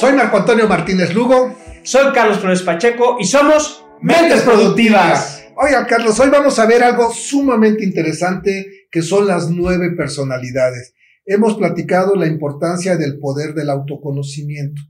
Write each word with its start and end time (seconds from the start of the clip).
Soy 0.00 0.14
Marco 0.14 0.38
Antonio 0.38 0.66
Martínez 0.66 1.12
Lugo. 1.12 1.54
Soy 1.82 2.10
Carlos 2.14 2.38
Flores 2.38 2.62
Pacheco 2.62 3.18
y 3.20 3.26
somos 3.26 3.84
Mentes 4.00 4.40
Productivas. 4.40 5.44
Oiga, 5.54 5.86
Carlos, 5.86 6.18
hoy 6.18 6.30
vamos 6.30 6.58
a 6.58 6.64
ver 6.64 6.82
algo 6.82 7.12
sumamente 7.12 7.84
interesante 7.84 8.86
que 8.90 9.02
son 9.02 9.26
las 9.26 9.50
nueve 9.50 9.90
personalidades. 9.94 10.94
Hemos 11.26 11.58
platicado 11.58 12.14
la 12.14 12.26
importancia 12.26 12.96
del 12.96 13.18
poder 13.18 13.52
del 13.52 13.68
autoconocimiento. 13.68 14.80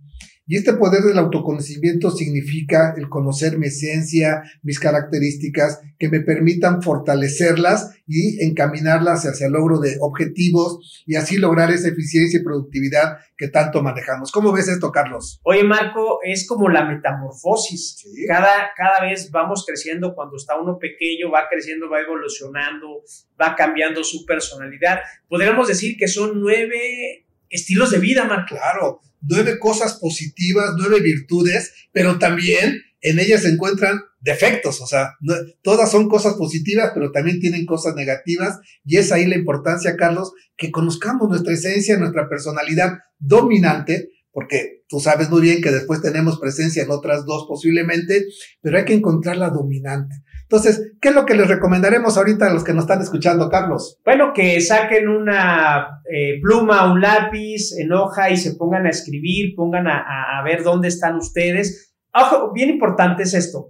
Y 0.50 0.56
este 0.56 0.72
poder 0.72 1.02
del 1.04 1.16
autoconocimiento 1.16 2.10
significa 2.10 2.92
el 2.96 3.08
conocer 3.08 3.56
mi 3.56 3.68
esencia, 3.68 4.42
mis 4.64 4.80
características, 4.80 5.80
que 5.96 6.08
me 6.08 6.18
permitan 6.18 6.82
fortalecerlas 6.82 7.92
y 8.04 8.44
encaminarlas 8.44 9.26
hacia 9.26 9.46
el 9.46 9.52
logro 9.52 9.78
de 9.78 9.98
objetivos 10.00 11.04
y 11.06 11.14
así 11.14 11.36
lograr 11.36 11.70
esa 11.70 11.86
eficiencia 11.86 12.40
y 12.40 12.42
productividad 12.42 13.18
que 13.36 13.46
tanto 13.46 13.80
manejamos. 13.80 14.32
¿Cómo 14.32 14.50
ves 14.50 14.66
esto, 14.66 14.90
Carlos? 14.90 15.38
Oye, 15.44 15.62
Marco, 15.62 16.18
es 16.24 16.48
como 16.48 16.68
la 16.68 16.84
metamorfosis. 16.84 18.04
Cada, 18.26 18.72
cada 18.76 19.02
vez 19.02 19.30
vamos 19.30 19.64
creciendo, 19.64 20.16
cuando 20.16 20.34
está 20.34 20.60
uno 20.60 20.80
pequeño, 20.80 21.30
va 21.30 21.46
creciendo, 21.48 21.88
va 21.88 22.00
evolucionando, 22.00 23.04
va 23.40 23.54
cambiando 23.54 24.02
su 24.02 24.26
personalidad. 24.26 24.98
Podríamos 25.28 25.68
decir 25.68 25.96
que 25.96 26.08
son 26.08 26.40
nueve 26.40 27.24
estilos 27.48 27.92
de 27.92 28.00
vida, 28.00 28.24
Marco. 28.24 28.56
Claro, 28.56 29.00
nueve 29.20 29.58
cosas 29.58 29.98
positivas, 30.00 30.74
nueve 30.76 31.00
virtudes, 31.00 31.72
pero 31.92 32.18
también 32.18 32.82
en 33.02 33.18
ellas 33.18 33.42
se 33.42 33.48
encuentran 33.48 34.00
defectos, 34.20 34.80
o 34.82 34.86
sea, 34.86 35.14
todas 35.62 35.90
son 35.90 36.08
cosas 36.08 36.34
positivas, 36.34 36.90
pero 36.92 37.10
también 37.10 37.40
tienen 37.40 37.64
cosas 37.64 37.94
negativas, 37.94 38.58
y 38.84 38.98
es 38.98 39.10
ahí 39.12 39.26
la 39.26 39.36
importancia, 39.36 39.96
Carlos, 39.96 40.32
que 40.56 40.70
conozcamos 40.70 41.28
nuestra 41.30 41.54
esencia, 41.54 41.96
nuestra 41.96 42.28
personalidad 42.28 42.98
dominante, 43.18 44.10
porque 44.32 44.84
tú 44.88 45.00
sabes 45.00 45.30
muy 45.30 45.40
bien 45.40 45.62
que 45.62 45.70
después 45.70 46.02
tenemos 46.02 46.38
presencia 46.38 46.82
en 46.82 46.90
otras 46.90 47.24
dos 47.24 47.46
posiblemente, 47.48 48.26
pero 48.60 48.78
hay 48.78 48.84
que 48.84 48.94
encontrar 48.94 49.38
la 49.38 49.48
dominante. 49.48 50.16
Entonces, 50.50 50.94
¿qué 51.00 51.10
es 51.10 51.14
lo 51.14 51.26
que 51.26 51.36
les 51.36 51.46
recomendaremos 51.46 52.18
ahorita 52.18 52.48
a 52.48 52.52
los 52.52 52.64
que 52.64 52.72
nos 52.72 52.82
están 52.82 53.00
escuchando, 53.00 53.48
Carlos? 53.48 54.00
Bueno, 54.04 54.32
que 54.34 54.60
saquen 54.60 55.06
una 55.06 56.02
eh, 56.12 56.40
pluma, 56.42 56.92
un 56.92 57.00
lápiz 57.00 57.78
en 57.78 57.92
hoja 57.92 58.30
y 58.30 58.36
se 58.36 58.56
pongan 58.56 58.84
a 58.84 58.90
escribir, 58.90 59.54
pongan 59.54 59.86
a, 59.86 60.42
ver 60.44 60.64
dónde 60.64 60.88
están 60.88 61.14
ustedes. 61.14 61.94
Ojo, 62.12 62.52
bien 62.52 62.68
importante 62.68 63.22
es 63.22 63.34
esto. 63.34 63.68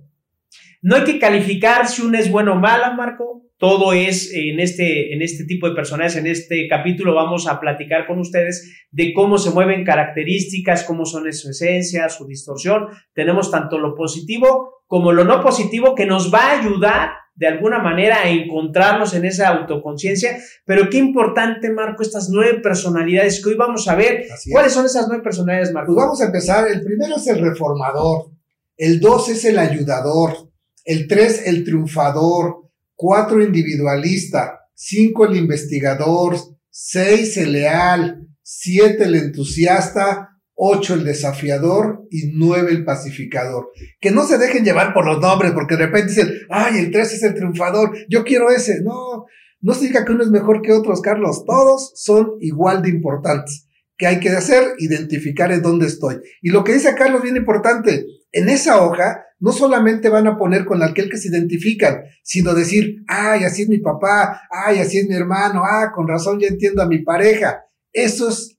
No 0.83 0.97
hay 0.97 1.05
que 1.05 1.19
calificar 1.19 1.86
si 1.89 2.03
uno 2.03 2.19
es 2.19 2.31
bueno 2.31 2.55
o 2.55 2.56
mala, 2.56 2.92
Marco. 2.92 3.42
Todo 3.59 3.92
es 3.92 4.33
en 4.33 4.59
este, 4.61 5.12
en 5.12 5.20
este 5.20 5.45
tipo 5.45 5.69
de 5.69 5.75
personajes. 5.75 6.17
En 6.17 6.27
este 6.27 6.67
capítulo 6.69 7.14
vamos 7.14 7.47
a 7.47 7.61
platicar 7.61 8.06
con 8.06 8.19
ustedes 8.19 8.86
de 8.91 9.12
cómo 9.12 9.36
se 9.36 9.51
mueven 9.51 9.84
características, 9.84 10.84
cómo 10.84 11.05
son 11.05 11.31
su 11.34 11.51
esencia, 11.51 12.08
su 12.08 12.27
distorsión. 12.27 12.86
Tenemos 13.12 13.51
tanto 13.51 13.78
lo 13.78 13.95
positivo 13.95 14.81
como 14.86 15.12
lo 15.12 15.25
no 15.25 15.42
positivo 15.42 15.95
que 15.95 16.06
nos 16.06 16.33
va 16.33 16.47
a 16.47 16.61
ayudar 16.61 17.11
de 17.34 17.47
alguna 17.47 17.78
manera 17.78 18.23
a 18.23 18.31
encontrarnos 18.31 19.14
en 19.14 19.27
esa 19.27 19.48
autoconciencia. 19.48 20.39
Pero 20.64 20.89
qué 20.89 20.97
importante, 20.97 21.70
Marco, 21.70 22.03
estas 22.03 22.28
nueve 22.31 22.61
personalidades 22.61 23.42
que 23.42 23.51
hoy 23.51 23.56
vamos 23.56 23.86
a 23.86 23.95
ver. 23.95 24.25
¿Cuáles 24.51 24.73
son 24.73 24.86
esas 24.86 25.06
nueve 25.08 25.23
personalidades, 25.23 25.73
Marco? 25.73 25.92
Pues 25.92 26.05
vamos 26.05 26.20
a 26.23 26.27
empezar. 26.27 26.67
El 26.67 26.83
primero 26.83 27.17
es 27.17 27.27
el 27.27 27.41
reformador, 27.41 28.31
el 28.77 28.98
dos 28.98 29.28
es 29.28 29.45
el 29.45 29.58
ayudador, 29.58 30.49
el 30.84 31.06
tres 31.09 31.47
el 31.47 31.64
triunfador, 31.64 32.70
cuatro 32.95 33.42
individualista, 33.42 34.61
cinco 34.75 35.27
el 35.27 35.36
investigador, 35.36 36.36
seis 36.70 37.36
el 37.36 37.53
leal, 37.53 38.27
siete 38.42 39.05
el 39.05 39.14
entusiasta, 39.14 40.31
8 40.62 40.95
el 40.95 41.05
desafiador 41.05 42.07
y 42.11 42.33
9 42.35 42.70
el 42.70 42.85
pacificador. 42.85 43.70
Que 43.98 44.11
no 44.11 44.27
se 44.27 44.36
dejen 44.36 44.63
llevar 44.63 44.92
por 44.92 45.07
los 45.07 45.19
nombres, 45.19 45.52
porque 45.52 45.74
de 45.74 45.86
repente 45.86 46.08
dicen, 46.08 46.29
ay, 46.51 46.80
el 46.80 46.90
3 46.90 47.14
es 47.14 47.23
el 47.23 47.35
triunfador, 47.35 47.96
yo 48.11 48.24
quiero 48.24 48.51
ese. 48.51 48.83
No, 48.83 49.24
no 49.63 49.73
se 49.73 49.86
diga 49.86 50.05
que 50.05 50.13
uno 50.13 50.23
es 50.23 50.30
mejor 50.30 50.61
que 50.61 50.74
otros, 50.74 51.01
Carlos. 51.01 51.45
Todos 51.46 51.92
son 51.95 52.33
igual 52.40 52.83
de 52.83 52.90
importantes. 52.90 53.69
¿Qué 53.96 54.07
hay 54.07 54.20
que 54.20 54.29
hacer? 54.29 54.74
Identificar 54.79 55.51
en 55.51 55.63
dónde 55.63 55.86
estoy. 55.86 56.19
Y 56.42 56.51
lo 56.51 56.63
que 56.63 56.74
dice 56.74 56.95
Carlos, 56.95 57.23
bien 57.23 57.36
importante, 57.36 58.05
en 58.33 58.48
esa 58.48 58.83
hoja 58.83 59.27
no 59.39 59.52
solamente 59.52 60.08
van 60.08 60.27
a 60.27 60.36
poner 60.36 60.64
con 60.64 60.83
aquel 60.83 61.08
que 61.08 61.17
se 61.17 61.29
identifican, 61.29 62.02
sino 62.23 62.55
decir, 62.55 63.02
ay, 63.08 63.45
así 63.45 63.63
es 63.63 63.68
mi 63.68 63.79
papá, 63.79 64.42
ay, 64.51 64.79
así 64.79 64.98
es 64.98 65.08
mi 65.08 65.14
hermano, 65.14 65.63
ah, 65.64 65.91
con 65.95 66.07
razón 66.07 66.39
ya 66.39 66.48
entiendo 66.48 66.83
a 66.83 66.86
mi 66.86 66.98
pareja. 66.98 67.64
Eso 67.92 68.29
es 68.29 68.58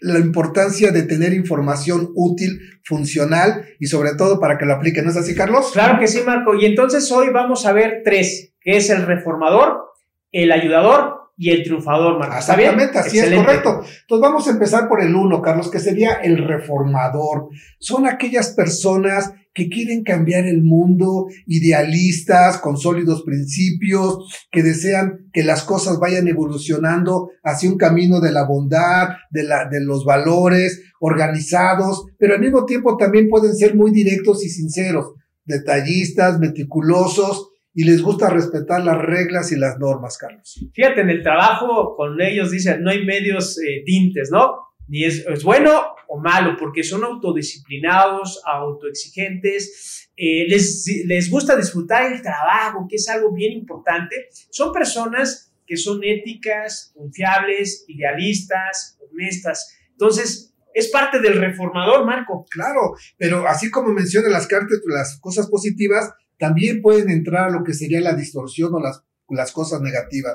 la 0.00 0.18
importancia 0.18 0.92
de 0.92 1.02
tener 1.02 1.34
información 1.34 2.10
útil, 2.14 2.60
funcional 2.84 3.66
y 3.78 3.86
sobre 3.86 4.14
todo 4.16 4.40
para 4.40 4.56
que 4.56 4.64
lo 4.64 4.74
apliquen. 4.74 5.04
¿No 5.04 5.10
es 5.10 5.16
así, 5.16 5.34
Carlos? 5.34 5.70
Claro 5.72 5.98
que 5.98 6.06
sí, 6.06 6.20
Marco. 6.24 6.54
Y 6.54 6.64
entonces 6.64 7.10
hoy 7.12 7.28
vamos 7.30 7.66
a 7.66 7.72
ver 7.72 8.02
tres, 8.04 8.54
que 8.60 8.76
es 8.76 8.88
el 8.88 9.04
reformador, 9.04 9.90
el 10.32 10.52
ayudador 10.52 11.19
y 11.40 11.48
el 11.48 11.62
triunfador, 11.62 12.18
Marco. 12.18 12.36
Exactamente, 12.36 12.98
así 12.98 13.18
es 13.18 13.34
correcto. 13.34 13.80
Entonces 14.02 14.20
vamos 14.20 14.46
a 14.46 14.50
empezar 14.50 14.86
por 14.90 15.02
el 15.02 15.14
uno, 15.14 15.40
Carlos, 15.40 15.70
que 15.70 15.78
sería 15.78 16.12
el 16.12 16.36
reformador. 16.46 17.48
Son 17.78 18.06
aquellas 18.06 18.50
personas 18.50 19.32
que 19.54 19.70
quieren 19.70 20.04
cambiar 20.04 20.44
el 20.44 20.62
mundo, 20.62 21.28
idealistas, 21.46 22.58
con 22.58 22.76
sólidos 22.76 23.22
principios, 23.22 24.18
que 24.52 24.62
desean 24.62 25.30
que 25.32 25.42
las 25.42 25.62
cosas 25.62 25.98
vayan 25.98 26.28
evolucionando 26.28 27.30
hacia 27.42 27.70
un 27.70 27.78
camino 27.78 28.20
de 28.20 28.32
la 28.32 28.44
bondad, 28.44 29.08
de, 29.30 29.44
la, 29.44 29.66
de 29.66 29.80
los 29.80 30.04
valores, 30.04 30.82
organizados, 31.00 32.04
pero 32.18 32.34
al 32.34 32.40
mismo 32.40 32.66
tiempo 32.66 32.98
también 32.98 33.30
pueden 33.30 33.56
ser 33.56 33.74
muy 33.74 33.92
directos 33.92 34.44
y 34.44 34.50
sinceros, 34.50 35.14
detallistas, 35.46 36.38
meticulosos, 36.38 37.49
y 37.74 37.84
les 37.84 38.02
gusta 38.02 38.30
respetar 38.30 38.82
las 38.82 38.98
reglas 38.98 39.52
y 39.52 39.56
las 39.56 39.78
normas, 39.78 40.18
Carlos. 40.18 40.58
Fíjate, 40.72 41.02
en 41.02 41.10
el 41.10 41.22
trabajo 41.22 41.94
con 41.96 42.20
ellos 42.20 42.50
dicen, 42.50 42.82
no 42.82 42.90
hay 42.90 43.04
medios 43.04 43.58
eh, 43.58 43.82
tintes, 43.84 44.30
¿no? 44.30 44.56
Ni 44.88 45.04
es, 45.04 45.24
es 45.26 45.44
bueno 45.44 45.94
o 46.08 46.18
malo, 46.18 46.56
porque 46.58 46.82
son 46.82 47.04
autodisciplinados, 47.04 48.42
autoexigentes, 48.44 50.10
eh, 50.16 50.46
les, 50.48 50.84
les 51.06 51.30
gusta 51.30 51.56
disfrutar 51.56 52.12
el 52.12 52.20
trabajo, 52.20 52.86
que 52.88 52.96
es 52.96 53.08
algo 53.08 53.32
bien 53.32 53.52
importante. 53.52 54.28
Son 54.50 54.72
personas 54.72 55.54
que 55.64 55.76
son 55.76 56.02
éticas, 56.02 56.92
confiables, 56.96 57.84
idealistas, 57.86 58.98
honestas. 59.00 59.76
Entonces, 59.92 60.52
es 60.74 60.88
parte 60.88 61.20
del 61.20 61.38
reformador, 61.38 62.04
Marco. 62.04 62.44
Claro, 62.50 62.94
pero 63.16 63.46
así 63.46 63.70
como 63.70 63.92
menciona 63.92 64.28
las 64.28 64.48
cartas, 64.48 64.80
las 64.86 65.20
cosas 65.20 65.48
positivas, 65.48 66.12
también 66.40 66.80
pueden 66.80 67.10
entrar 67.10 67.48
a 67.48 67.50
lo 67.50 67.62
que 67.62 67.74
sería 67.74 68.00
la 68.00 68.14
distorsión 68.14 68.74
o 68.74 68.80
las, 68.80 69.52
cosas 69.52 69.80
negativas. 69.80 70.34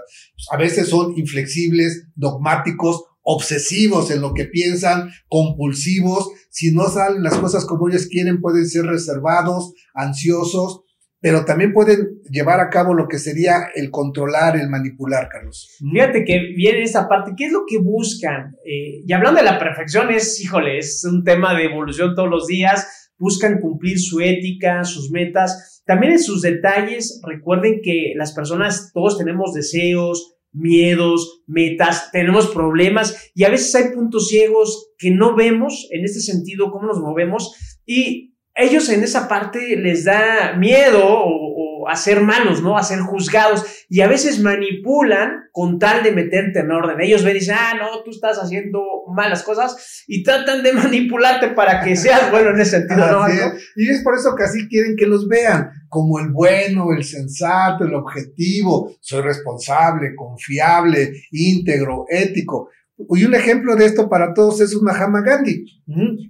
A 0.52 0.58
veces 0.58 0.88
son 0.88 1.18
inflexibles, 1.18 2.08
dogmáticos 2.16 3.04
obsesivos 3.28 4.12
en 4.12 4.22
lo 4.22 4.34
que 4.34 4.46
piensan, 4.46 5.10
compulsivos, 5.28 6.30
si 6.50 6.72
no 6.72 6.88
salen 6.88 7.24
las 7.24 7.36
cosas 7.40 7.66
como 7.66 7.90
ellos 7.90 8.06
quieren, 8.06 8.40
pueden 8.40 8.68
ser 8.68 8.86
reservados, 8.86 9.74
ansiosos, 9.96 10.84
pero 11.20 11.44
también 11.44 11.74
pueden 11.74 12.22
llevar 12.30 12.60
a 12.60 12.70
cabo 12.70 12.94
lo 12.94 13.08
que 13.08 13.18
sería 13.18 13.70
el 13.74 13.90
controlar, 13.90 14.56
el 14.58 14.70
manipular, 14.70 15.28
Carlos. 15.28 15.76
Fíjate 15.92 16.24
que 16.24 16.54
viene 16.56 16.84
esa 16.84 17.10
parte, 17.10 17.32
¿qué 17.36 17.46
es 17.46 17.52
lo 17.52 17.64
que 17.68 17.80
buscan? 17.80 18.56
Eh, 18.64 19.02
y 19.06 19.12
hablando 19.12 19.40
de 19.40 19.46
la 19.46 19.58
perfección, 19.58 20.12
es, 20.12 20.40
híjole, 20.40 20.78
es 20.78 21.04
un 21.04 21.24
tema 21.24 21.56
de 21.56 21.66
evolución 21.66 22.14
todos 22.16 22.30
los 22.30 22.46
días, 22.46 23.12
buscan 23.18 23.60
cumplir 23.60 24.00
su 24.00 24.20
ética, 24.20 24.84
sus 24.84 25.10
metas, 25.12 25.75
también 25.86 26.14
en 26.14 26.20
sus 26.20 26.42
detalles, 26.42 27.22
recuerden 27.24 27.82
que 27.84 28.14
las 28.16 28.34
personas, 28.34 28.92
todos 28.94 29.18
tenemos 29.18 29.54
deseos, 29.54 30.36
miedos, 30.52 31.44
metas, 31.48 32.12
tenemos 32.12 32.48
problemas 32.48 33.32
y 33.36 33.44
a 33.44 33.50
veces 33.50 33.76
hay 33.76 33.94
puntos 33.94 34.30
ciegos 34.30 34.92
que 34.98 35.12
no 35.12 35.36
vemos 35.36 35.88
en 35.92 36.06
este 36.06 36.22
sentido, 36.22 36.72
cómo 36.72 36.88
nos 36.88 37.00
movemos 37.00 37.56
y 37.86 38.36
ellos 38.56 38.90
en 38.90 39.04
esa 39.04 39.28
parte 39.28 39.76
les 39.76 40.06
da 40.06 40.56
miedo 40.58 41.04
o, 41.04 41.65
a 41.88 41.96
ser 41.96 42.22
malos, 42.22 42.62
¿no? 42.62 42.78
A 42.78 42.84
ser 42.84 43.00
juzgados 43.00 43.64
y 43.90 44.02
a 44.02 44.08
veces 44.08 44.40
manipulan 44.40 45.46
con 45.52 45.80
tal 45.80 46.04
de 46.04 46.12
meterte 46.12 46.60
en 46.60 46.72
orden. 46.72 47.00
Ellos 47.02 47.24
ven 47.24 47.36
y 47.36 47.40
dicen, 47.40 47.56
ah, 47.58 47.74
no, 47.78 48.04
tú 48.04 48.12
estás 48.12 48.38
haciendo 48.38 48.82
malas 49.14 49.44
cosas 49.44 50.04
y 50.08 50.24
tratan 50.24 50.64
de 50.64 50.74
manipularte 50.74 51.50
para 51.50 51.82
que 51.82 51.96
seas 51.96 52.32
bueno 52.32 52.50
en 52.50 52.60
ese 52.60 52.80
sentido, 52.80 53.12
¿no? 53.12 53.28
Y 53.76 53.90
es 53.90 54.04
por 54.04 54.16
eso 54.16 54.36
que 54.36 54.44
así 54.44 54.68
quieren 54.68 54.96
que 54.98 55.08
los 55.08 55.28
vean 55.28 55.70
como 55.90 56.20
el 56.20 56.30
bueno, 56.32 56.92
el 56.96 57.04
sensato, 57.04 57.86
el 57.86 57.94
objetivo. 57.94 58.96
Soy 59.00 59.22
responsable, 59.22 60.16
confiable, 60.16 61.14
íntegro, 61.32 62.06
ético. 62.10 62.70
Y 62.98 63.26
un 63.26 63.36
ejemplo 63.36 63.76
de 63.76 63.86
esto 63.86 64.08
para 64.10 64.34
todos 64.34 64.62
es 64.62 64.74
un 64.74 64.86
Mahatma 64.86 65.22
Gandhi, 65.22 65.66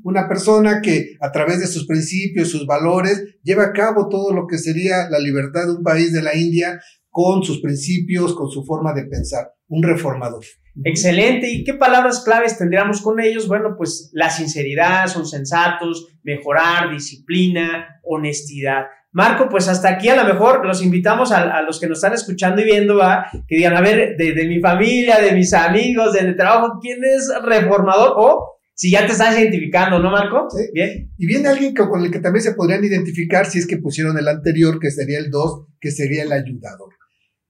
una 0.04 0.28
persona 0.28 0.82
que 0.82 1.16
a 1.22 1.32
través 1.32 1.60
de 1.60 1.68
sus 1.68 1.86
principios, 1.86 2.50
sus 2.50 2.66
valores, 2.66 3.24
lleva 3.44 3.66
a 3.66 3.74
cabo 3.74 4.10
todo 4.10 4.34
lo 4.34 4.48
que 4.48 4.58
sería 4.58 5.10
la 5.10 5.20
libertad 5.20 5.66
de 5.66 5.74
un 5.74 5.84
país 5.84 6.12
de 6.12 6.24
la 6.24 6.36
India 6.36 6.80
con 7.10 7.44
sus 7.44 7.62
principios, 7.62 8.34
con 8.36 8.50
su 8.50 8.64
forma 8.66 8.94
de 8.94 9.06
pensar, 9.06 9.54
un 9.68 9.84
reformador. 9.84 10.44
Excelente. 10.84 11.50
¿Y 11.50 11.64
qué 11.64 11.74
palabras 11.74 12.24
claves 12.26 12.58
tendríamos 12.58 13.02
con 13.02 13.22
ellos? 13.22 13.48
Bueno, 13.48 13.76
pues 13.78 14.10
la 14.14 14.30
sinceridad, 14.30 15.08
son 15.08 15.26
sensatos, 15.26 16.08
mejorar, 16.24 16.92
disciplina, 16.92 18.02
honestidad. 18.04 18.86
Marco, 19.16 19.48
pues 19.48 19.70
hasta 19.70 19.88
aquí 19.88 20.10
a 20.10 20.16
lo 20.18 20.26
mejor 20.26 20.66
los 20.66 20.84
invitamos 20.84 21.32
a, 21.32 21.62
los 21.62 21.80
que 21.80 21.88
nos 21.88 22.00
están 22.00 22.12
escuchando 22.12 22.62
y 22.62 22.66
viendo, 22.66 23.02
a 23.02 23.26
que 23.48 23.56
digan, 23.56 23.74
a 23.74 23.80
ver, 23.80 24.18
de, 24.18 24.46
mi 24.46 24.60
familia, 24.60 25.22
de 25.22 25.32
mis 25.32 25.54
amigos, 25.54 26.12
de 26.12 26.24
mi 26.24 26.36
trabajo, 26.36 26.80
¿quién 26.82 27.00
es 27.02 27.32
reformador? 27.42 28.12
O 28.18 28.58
si 28.74 28.92
ya 28.92 29.06
te 29.06 29.14
estás 29.14 29.40
identificando, 29.40 30.00
¿no, 30.00 30.12
Marco? 30.12 30.50
Sí. 30.50 30.66
Bien. 30.74 31.14
Y 31.18 31.28
viene 31.28 31.48
alguien 31.48 31.74
con 31.74 32.04
el 32.04 32.12
que 32.12 32.20
también 32.20 32.44
se 32.44 32.56
podrían 32.56 32.84
identificar 32.84 33.46
si 33.46 33.60
es 33.60 33.66
que 33.66 33.78
pusieron 33.78 34.18
el 34.18 34.28
anterior, 34.28 34.80
que 34.82 34.92
sería 34.92 35.20
el 35.20 35.32
2, 35.32 35.68
que 35.80 35.92
sería 35.92 36.24
el 36.24 36.34
ayudador. 36.34 36.90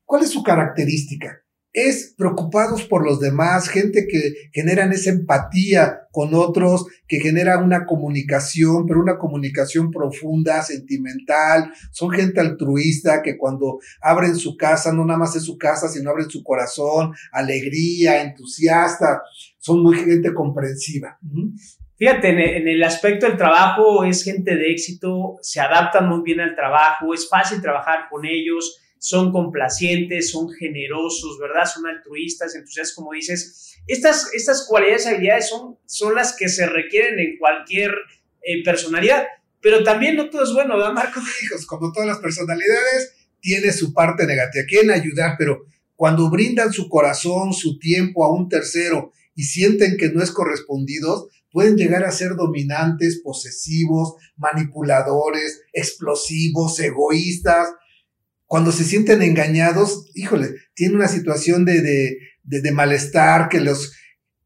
¿Cuál 0.03 0.21
es 0.21 0.29
su 0.29 0.43
característica? 0.43 1.45
es 1.75 2.15
preocupados 2.17 2.85
por 2.85 3.05
los 3.05 3.19
demás, 3.19 3.67
gente 3.67 4.07
que 4.09 4.33
generan 4.53 4.93
esa 4.93 5.09
empatía 5.09 6.04
con 6.15 6.33
otros, 6.33 6.85
que 7.09 7.19
genera 7.19 7.57
una 7.57 7.85
comunicación, 7.85 8.85
pero 8.87 9.01
una 9.01 9.17
comunicación 9.17 9.91
profunda, 9.91 10.61
sentimental, 10.61 11.73
son 11.91 12.09
gente 12.09 12.39
altruista 12.39 13.21
que 13.21 13.37
cuando 13.37 13.79
abren 14.01 14.37
su 14.37 14.55
casa, 14.55 14.93
no 14.93 15.03
nada 15.03 15.19
más 15.19 15.35
es 15.35 15.43
su 15.43 15.57
casa, 15.57 15.89
sino 15.89 16.11
abren 16.11 16.29
su 16.29 16.41
corazón, 16.41 17.11
alegría, 17.33 18.21
entusiasta, 18.21 19.23
son 19.57 19.83
muy 19.83 19.97
gente 19.97 20.33
comprensiva. 20.33 21.19
Fíjate, 21.97 22.29
en 22.29 22.65
el 22.69 22.81
aspecto 22.81 23.25
del 23.25 23.35
trabajo 23.35 24.05
es 24.05 24.23
gente 24.23 24.55
de 24.55 24.71
éxito, 24.71 25.35
se 25.41 25.59
adaptan 25.59 26.07
muy 26.07 26.21
bien 26.23 26.39
al 26.39 26.55
trabajo, 26.55 27.13
es 27.13 27.27
fácil 27.27 27.61
trabajar 27.61 28.07
con 28.09 28.23
ellos, 28.25 28.84
son 29.05 29.31
complacientes, 29.31 30.31
son 30.31 30.49
generosos, 30.49 31.37
¿verdad? 31.39 31.71
Son 31.71 31.85
altruistas, 31.85 32.55
entonces, 32.55 32.91
como 32.95 33.11
dices, 33.11 33.75
estas, 33.85 34.33
estas 34.33 34.65
cualidades 34.67 35.05
habilidades 35.05 35.47
son, 35.47 35.77
son 35.85 36.15
las 36.15 36.35
que 36.35 36.49
se 36.49 36.65
requieren 36.65 37.19
en 37.19 37.37
cualquier 37.37 37.91
eh, 38.41 38.63
personalidad, 38.63 39.27
pero 39.61 39.83
también 39.83 40.15
no 40.15 40.31
todo 40.31 40.43
es 40.43 40.53
bueno, 40.53 40.75
¿verdad, 40.75 40.93
Marco? 40.93 41.19
Hijos, 41.43 41.67
como 41.67 41.91
todas 41.91 42.07
las 42.07 42.17
personalidades, 42.17 43.13
tiene 43.39 43.71
su 43.73 43.93
parte 43.93 44.25
negativa, 44.25 44.65
quieren 44.67 44.89
ayudar, 44.89 45.35
pero 45.37 45.67
cuando 45.95 46.31
brindan 46.31 46.73
su 46.73 46.89
corazón, 46.89 47.53
su 47.53 47.77
tiempo 47.77 48.25
a 48.25 48.33
un 48.33 48.49
tercero 48.49 49.11
y 49.35 49.43
sienten 49.43 49.97
que 49.97 50.09
no 50.09 50.23
es 50.23 50.31
correspondido, 50.31 51.29
pueden 51.51 51.77
llegar 51.77 52.05
a 52.05 52.11
ser 52.11 52.35
dominantes, 52.35 53.21
posesivos, 53.23 54.15
manipuladores, 54.35 55.61
explosivos, 55.73 56.79
egoístas, 56.79 57.69
cuando 58.45 58.71
se 58.71 58.83
sienten 58.83 59.21
engañados, 59.21 60.11
híjole, 60.13 60.49
tiene 60.73 60.95
una 60.95 61.07
situación 61.07 61.65
de, 61.65 61.81
de, 62.43 62.71
malestar 62.71 63.49
que 63.49 63.59
los 63.59 63.93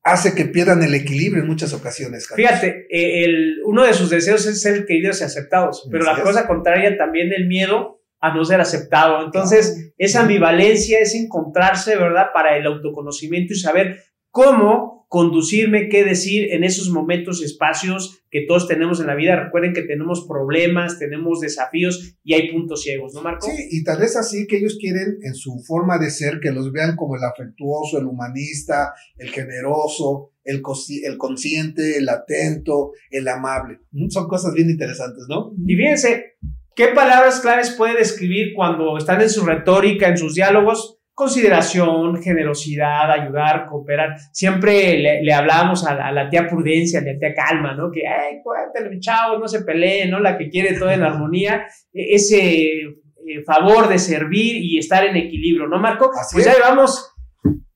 hace 0.04 0.34
que 0.34 0.46
pierdan 0.46 0.82
el 0.84 0.96
equilibrio 0.96 1.44
en 1.44 1.50
muchas 1.50 1.74
ocasiones. 1.74 2.28
Fíjate, 2.34 2.88
eh, 2.90 3.26
el, 3.26 3.58
uno 3.66 3.84
de 3.84 3.94
sus 3.94 4.10
deseos 4.10 4.46
es 4.46 4.62
ser 4.62 4.86
queridos 4.86 5.22
y 5.22 5.26
aceptados, 5.26 5.88
pero 5.92 6.06
la 6.06 6.22
cosa 6.22 6.48
contraria 6.48 6.98
también 6.98 7.32
el 7.34 7.48
miedo 7.48 8.02
a 8.22 8.34
no 8.34 8.44
ser 8.46 8.62
aceptado. 8.62 9.24
Entonces, 9.24 9.94
esa 9.98 10.22
ambivalencia 10.22 11.00
es 11.00 11.16
encontrarse, 11.16 11.96
¿verdad?, 11.96 12.28
para 12.34 12.58
el 12.58 12.66
autoconocimiento 12.66 13.54
y 13.54 13.58
saber 13.58 14.04
cómo 14.32 14.99
conducirme, 15.10 15.90
qué 15.90 16.04
decir 16.06 16.54
en 16.54 16.64
esos 16.64 16.92
momentos 16.92 17.42
y 17.42 17.46
espacios 17.46 18.22
que 18.30 18.46
todos 18.48 18.68
tenemos 18.68 19.00
en 19.00 19.08
la 19.08 19.16
vida. 19.16 19.44
Recuerden 19.44 19.74
que 19.74 19.82
tenemos 19.82 20.28
problemas, 20.28 21.00
tenemos 21.00 21.42
desafíos 21.42 22.16
y 22.24 22.36
hay 22.36 22.52
puntos 22.52 22.84
ciegos, 22.84 23.16
¿no, 23.16 23.24
Marco? 23.24 23.48
Sí, 23.48 23.70
y 23.72 23.84
tal 23.84 24.00
vez 24.00 24.16
así 24.16 24.46
que 24.46 24.58
ellos 24.58 24.78
quieren 24.80 25.18
en 25.24 25.34
su 25.34 25.60
forma 25.66 25.98
de 25.98 26.12
ser 26.12 26.40
que 26.40 26.52
los 26.52 26.72
vean 26.72 26.96
como 26.96 27.16
el 27.16 27.24
afectuoso, 27.24 27.98
el 27.98 28.06
humanista, 28.06 28.94
el 29.18 29.32
generoso, 29.32 30.30
el, 30.44 30.62
el 31.04 31.18
consciente, 31.18 31.98
el 31.98 32.08
atento, 32.08 32.92
el 33.10 33.28
amable. 33.28 33.80
Mm, 33.92 34.10
son 34.10 34.28
cosas 34.28 34.54
bien 34.54 34.70
interesantes, 34.70 35.26
¿no? 35.28 35.54
Y 35.66 35.76
fíjense, 35.76 36.38
¿qué 36.76 36.90
palabras 36.90 37.40
claves 37.40 37.72
puede 37.72 37.98
describir 37.98 38.54
cuando 38.56 38.96
están 39.00 39.22
en 39.22 39.30
su 39.32 39.44
retórica, 39.44 40.08
en 40.08 40.20
sus 40.20 40.36
diálogos? 40.36 40.99
Consideración, 41.20 42.24
generosidad, 42.24 43.12
ayudar, 43.12 43.66
cooperar. 43.66 44.16
Siempre 44.32 44.98
le, 44.98 45.22
le 45.22 45.34
hablábamos 45.34 45.86
a 45.86 46.12
la, 46.14 46.30
tía 46.30 46.48
Prudencia, 46.48 47.02
a 47.02 47.04
la 47.04 47.20
tía 47.20 47.34
Calma, 47.34 47.74
¿no? 47.76 47.92
Que, 47.92 48.08
ay, 48.08 48.38
cuéntale, 48.42 48.98
chavos, 49.02 49.38
no 49.38 49.48
se 49.50 49.66
peleen, 49.66 50.12
¿no? 50.12 50.22
La 50.22 50.38
que 50.38 50.50
quiere 50.50 50.80
todo 50.80 50.90
en 50.90 51.04
armonía. 51.04 51.66
E, 51.94 52.16
ese 52.16 52.62
eh, 52.64 53.44
favor 53.46 53.90
de 53.90 54.00
servir 54.00 54.64
y 54.64 54.78
estar 54.78 55.04
en 55.04 55.18
equilibrio, 55.18 55.68
¿no, 55.68 55.78
Marco? 55.78 56.10
pues 56.32 56.46
ya 56.46 56.54
llevamos 56.54 57.14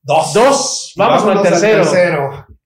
dos. 0.02 0.32
Dos. 0.32 0.94
Vamos 0.96 1.22
con 1.22 1.36
el 1.36 1.42
tercero 1.42 1.84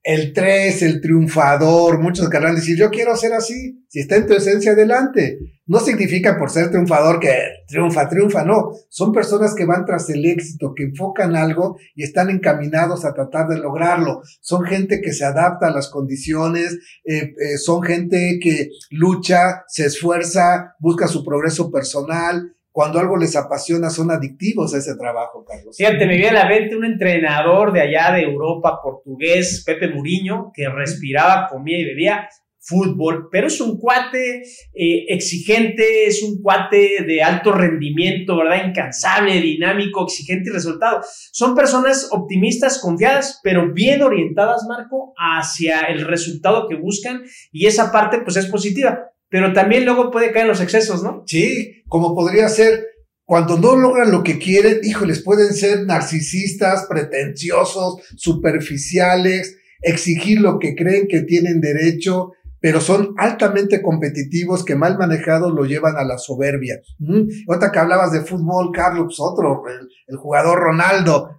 el 0.09 0.33
3, 0.33 0.81
el 0.85 1.03
triunfador, 1.03 2.01
muchos 2.01 2.31
querrán 2.31 2.55
decir, 2.55 2.79
yo 2.79 2.89
quiero 2.89 3.15
ser 3.15 3.35
así, 3.35 3.85
si 3.89 4.01
está 4.01 4.17
en 4.17 4.27
tu 4.27 4.33
esencia, 4.33 4.73
adelante. 4.73 5.39
No 5.67 5.81
significa 5.81 6.39
por 6.39 6.49
ser 6.49 6.71
triunfador 6.71 7.21
que 7.21 7.31
triunfa, 7.67 8.09
triunfa, 8.09 8.43
no. 8.43 8.71
Son 8.89 9.13
personas 9.13 9.55
que 9.55 9.67
van 9.67 9.85
tras 9.85 10.09
el 10.09 10.25
éxito, 10.25 10.73
que 10.75 10.85
enfocan 10.85 11.37
algo 11.37 11.77
y 11.95 12.05
están 12.05 12.31
encaminados 12.31 13.05
a 13.05 13.13
tratar 13.13 13.49
de 13.49 13.59
lograrlo. 13.59 14.23
Son 14.41 14.65
gente 14.65 15.03
que 15.03 15.13
se 15.13 15.27
adapta 15.27 15.67
a 15.67 15.73
las 15.73 15.91
condiciones, 15.91 16.79
eh, 17.05 17.35
eh, 17.39 17.59
son 17.59 17.83
gente 17.83 18.39
que 18.43 18.71
lucha, 18.91 19.65
se 19.67 19.85
esfuerza, 19.85 20.75
busca 20.81 21.07
su 21.07 21.23
progreso 21.23 21.71
personal, 21.71 22.57
cuando 22.79 23.01
algo 23.01 23.17
les 23.17 23.35
apasiona, 23.35 23.91
son 23.91 24.13
adictivos 24.13 24.73
a 24.73 24.79
ese 24.79 24.95
trabajo, 24.95 25.45
Carlos. 25.45 25.77
Fíjate, 25.77 26.07
me 26.07 26.15
viene 26.15 26.29
a 26.29 26.45
la 26.45 26.49
mente 26.49 26.77
un 26.77 26.85
entrenador 26.85 27.73
de 27.73 27.81
allá 27.81 28.15
de 28.15 28.23
Europa, 28.23 28.79
portugués, 28.81 29.65
Pepe 29.67 29.89
Muriño, 29.89 30.53
que 30.55 30.69
respiraba, 30.69 31.49
comía 31.49 31.77
y 31.77 31.85
bebía 31.85 32.29
fútbol, 32.61 33.31
pero 33.33 33.49
es 33.49 33.61
un 33.61 33.81
cuate 33.81 34.43
eh, 34.75 35.07
exigente, 35.09 36.07
es 36.07 36.23
un 36.23 36.41
cuate 36.41 37.03
de 37.05 37.21
alto 37.21 37.51
rendimiento, 37.51 38.37
¿verdad? 38.37 38.69
Incansable, 38.69 39.41
dinámico, 39.41 40.05
exigente 40.05 40.51
y 40.51 40.53
resultado. 40.53 41.01
Son 41.33 41.57
personas 41.57 42.07
optimistas, 42.13 42.81
confiadas, 42.81 43.41
pero 43.43 43.73
bien 43.75 44.03
orientadas, 44.03 44.65
Marco, 44.69 45.15
hacia 45.17 45.81
el 45.87 46.03
resultado 46.07 46.69
que 46.69 46.77
buscan 46.77 47.25
y 47.51 47.67
esa 47.67 47.91
parte 47.91 48.21
pues 48.21 48.37
es 48.37 48.47
positiva 48.47 49.01
pero 49.31 49.53
también 49.53 49.85
luego 49.85 50.11
puede 50.11 50.33
caer 50.33 50.45
en 50.45 50.49
los 50.49 50.61
excesos, 50.61 51.03
¿no? 51.03 51.23
Sí, 51.27 51.83
como 51.89 52.15
podría 52.15 52.49
ser 52.49 52.87
cuando 53.29 53.59
no 53.59 53.77
logran 53.77 54.11
lo 54.11 54.23
que 54.23 54.39
quieren, 54.39 54.81
híjoles, 54.83 55.23
pueden 55.23 55.53
ser 55.53 55.85
narcisistas, 55.85 56.87
pretenciosos, 56.89 57.97
superficiales, 58.17 59.59
exigir 59.83 60.41
lo 60.41 60.59
que 60.59 60.75
creen 60.75 61.09
que 61.09 61.21
tienen 61.21 61.61
derecho, 61.61 62.33
pero 62.59 62.81
son 62.81 63.15
altamente 63.19 63.83
competitivos 63.83 64.65
que 64.65 64.77
mal 64.77 64.97
manejados 64.97 65.53
lo 65.53 65.67
llevan 65.67 65.97
a 65.97 66.05
la 66.05 66.17
soberbia. 66.17 66.81
¿Mm? 67.01 67.25
Otra 67.49 67.71
que 67.71 67.79
hablabas 67.79 68.13
de 68.13 68.23
fútbol, 68.23 68.71
Carlos, 68.73 69.21
otro, 69.21 69.63
el, 70.07 70.17
jugador 70.17 70.61
Ronaldo, 70.61 71.39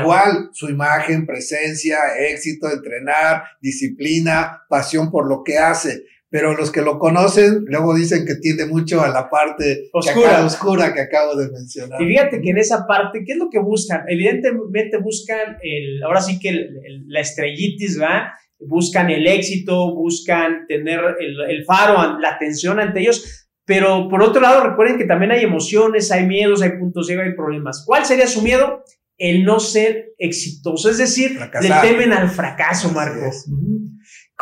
igual 0.00 0.50
su 0.52 0.68
imagen, 0.70 1.24
presencia, 1.24 1.98
éxito, 2.18 2.68
entrenar, 2.68 3.44
disciplina, 3.60 4.62
pasión 4.68 5.12
por 5.12 5.28
lo 5.28 5.44
que 5.44 5.58
hace 5.58 6.02
pero 6.32 6.56
los 6.56 6.72
que 6.72 6.80
lo 6.80 6.98
conocen 6.98 7.66
luego 7.66 7.94
dicen 7.94 8.24
que 8.24 8.36
tiende 8.36 8.64
mucho 8.64 9.02
a 9.02 9.10
la 9.10 9.28
parte 9.28 9.90
oscura, 9.92 10.46
oscura 10.46 10.94
que 10.94 11.02
acabo 11.02 11.36
de 11.36 11.50
mencionar. 11.50 12.00
Y 12.00 12.06
fíjate 12.06 12.40
que 12.40 12.50
en 12.50 12.56
esa 12.56 12.86
parte, 12.86 13.22
¿qué 13.22 13.32
es 13.32 13.38
lo 13.38 13.50
que 13.50 13.58
buscan? 13.58 14.04
Evidentemente 14.08 14.96
buscan 14.96 15.58
el, 15.62 16.02
ahora 16.02 16.22
sí 16.22 16.40
que 16.40 16.70
la 17.06 17.20
estrellitis, 17.20 18.00
¿va? 18.00 18.32
Buscan 18.58 19.10
el 19.10 19.26
éxito, 19.26 19.94
buscan 19.94 20.66
tener 20.66 21.00
el, 21.20 21.38
el 21.50 21.66
faro, 21.66 22.18
la 22.18 22.30
atención 22.30 22.80
ante 22.80 23.00
ellos, 23.00 23.50
pero 23.66 24.08
por 24.08 24.22
otro 24.22 24.40
lado 24.40 24.66
recuerden 24.66 24.96
que 24.96 25.04
también 25.04 25.32
hay 25.32 25.44
emociones, 25.44 26.10
hay 26.12 26.26
miedos, 26.26 26.62
hay 26.62 26.78
puntos 26.78 27.08
ciegos, 27.08 27.26
hay 27.26 27.34
problemas. 27.34 27.84
¿Cuál 27.84 28.06
sería 28.06 28.26
su 28.26 28.40
miedo? 28.40 28.82
El 29.18 29.44
no 29.44 29.60
ser 29.60 30.14
exitoso, 30.16 30.88
es 30.88 30.96
decir, 30.96 31.38
le 31.60 31.70
temen 31.82 32.14
al 32.14 32.30
fracaso, 32.30 32.90
Marcos. 32.90 33.44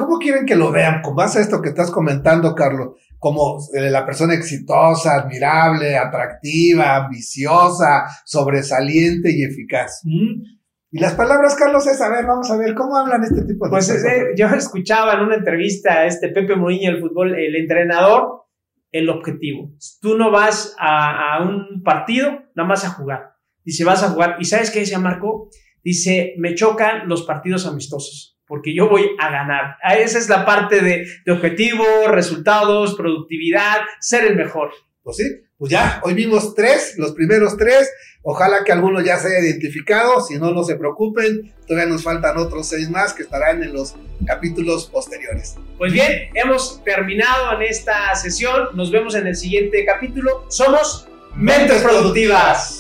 ¿Cómo 0.01 0.19
quieren 0.19 0.47
que 0.47 0.57
lo 0.57 0.73
vean? 0.73 1.03
Con 1.03 1.15
base 1.15 1.39
a 1.39 1.43
esto 1.43 1.61
que 1.61 1.69
estás 1.69 1.91
comentando, 1.91 2.55
Carlos, 2.55 2.95
como 3.19 3.59
eh, 3.75 3.91
la 3.91 4.07
persona 4.07 4.33
exitosa, 4.33 5.15
admirable, 5.15 5.95
atractiva, 5.95 6.97
ambiciosa, 6.97 8.07
sobresaliente 8.25 9.31
y 9.31 9.45
eficaz. 9.45 10.01
Y 10.07 10.99
las 10.99 11.13
palabras, 11.13 11.55
Carlos, 11.55 11.87
es, 11.87 12.01
a 12.01 12.09
ver, 12.09 12.25
vamos 12.25 12.51
a 12.51 12.57
ver, 12.57 12.75
¿cómo 12.75 12.97
hablan 12.97 13.23
este 13.25 13.43
tipo 13.43 13.67
de 13.67 13.71
pues, 13.73 13.89
cosas? 13.89 14.03
Pues 14.03 14.39
yo 14.39 14.47
escuchaba 14.57 15.13
en 15.13 15.21
una 15.21 15.37
entrevista 15.37 15.93
a 15.93 16.07
este 16.07 16.31
Pepe 16.31 16.57
Mourinho, 16.57 16.93
el 16.93 17.01
fútbol, 17.01 17.39
el 17.39 17.55
entrenador, 17.57 18.47
el 18.93 19.11
objetivo. 19.11 19.71
Tú 20.01 20.17
no 20.17 20.31
vas 20.31 20.75
a, 20.79 21.37
a 21.37 21.43
un 21.43 21.83
partido, 21.83 22.31
nada 22.55 22.69
más 22.71 22.87
a 22.87 22.91
jugar. 22.91 23.35
Dice, 23.67 23.85
vas 23.85 24.03
a 24.03 24.09
jugar. 24.09 24.37
¿Y 24.41 24.47
sabes 24.47 24.71
qué 24.71 24.81
decía 24.81 24.99
Marco? 24.99 25.51
Dice, 25.85 26.33
me 26.39 26.55
chocan 26.55 27.07
los 27.07 27.25
partidos 27.25 27.67
amistosos 27.67 28.40
porque 28.51 28.75
yo 28.75 28.89
voy 28.89 29.13
a 29.21 29.31
ganar. 29.31 29.77
Esa 29.97 30.19
es 30.19 30.29
la 30.29 30.45
parte 30.45 30.81
de, 30.81 31.07
de 31.25 31.33
objetivo, 31.33 31.85
resultados, 32.09 32.97
productividad, 32.97 33.79
ser 34.01 34.25
el 34.25 34.35
mejor. 34.35 34.73
Pues 35.05 35.19
sí, 35.19 35.25
pues 35.57 35.71
ya, 35.71 36.01
hoy 36.03 36.15
vimos 36.15 36.57
tres, 36.57 36.95
los 36.99 37.13
primeros 37.13 37.57
tres. 37.57 37.89
Ojalá 38.23 38.65
que 38.65 38.73
alguno 38.73 39.01
ya 39.01 39.19
se 39.19 39.29
haya 39.29 39.47
identificado. 39.47 40.21
Si 40.21 40.37
no, 40.37 40.51
no 40.51 40.65
se 40.65 40.75
preocupen. 40.75 41.55
Todavía 41.65 41.89
nos 41.89 42.03
faltan 42.03 42.39
otros 42.39 42.67
seis 42.67 42.91
más 42.91 43.15
que 43.15 43.23
estarán 43.23 43.63
en 43.63 43.73
los 43.73 43.95
capítulos 44.27 44.91
posteriores. 44.91 45.57
Pues 45.79 45.93
bien, 45.93 46.31
hemos 46.35 46.83
terminado 46.83 47.55
en 47.55 47.63
esta 47.63 48.15
sesión. 48.17 48.71
Nos 48.75 48.91
vemos 48.91 49.15
en 49.15 49.29
el 49.29 49.37
siguiente 49.37 49.85
capítulo. 49.87 50.45
Somos 50.49 51.07
Mentes 51.37 51.83
Productivas. 51.83 52.80